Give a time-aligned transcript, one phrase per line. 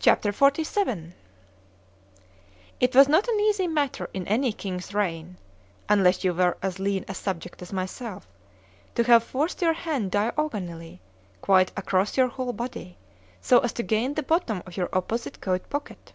[0.00, 0.32] C H A P.
[0.64, 1.12] XLVII
[2.80, 5.36] IT was not an easy matter in any king's reign
[5.88, 8.26] (unless you were as lean a subject as myself)
[8.96, 11.00] to have forced your hand diagonally,
[11.40, 12.98] quite across your whole body,
[13.40, 16.12] so as to gain the bottom of your opposite coat pocket.